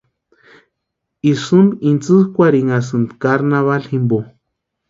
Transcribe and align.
Isïmpa 1.31 1.75
intsikurhinhasïnti 1.91 3.13
carnavali 3.21 3.87
jimpo. 3.91 4.17